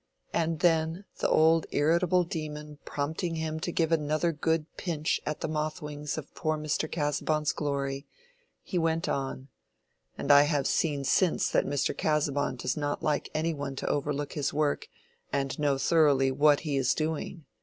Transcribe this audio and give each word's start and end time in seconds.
And 0.33 0.61
then, 0.61 1.05
the 1.19 1.29
old 1.29 1.67
irritable 1.69 2.23
demon 2.23 2.79
prompting 2.85 3.35
him 3.35 3.59
to 3.59 3.71
give 3.71 3.91
another 3.91 4.31
good 4.31 4.65
pinch 4.75 5.21
at 5.27 5.41
the 5.41 5.47
moth 5.47 5.79
wings 5.79 6.17
of 6.17 6.33
poor 6.33 6.57
Mr. 6.57 6.91
Casaubon's 6.91 7.51
glory, 7.51 8.07
he 8.63 8.79
went 8.79 9.07
on, 9.07 9.49
"And 10.17 10.31
I 10.31 10.41
have 10.41 10.65
seen 10.65 11.03
since 11.03 11.51
that 11.51 11.67
Mr. 11.67 11.95
Casaubon 11.95 12.55
does 12.55 12.75
not 12.75 13.03
like 13.03 13.29
any 13.35 13.53
one 13.53 13.75
to 13.75 13.87
overlook 13.87 14.33
his 14.33 14.51
work 14.51 14.87
and 15.31 15.59
know 15.59 15.77
thoroughly 15.77 16.31
what 16.31 16.61
he 16.61 16.77
is 16.77 16.95
doing. 16.95 17.45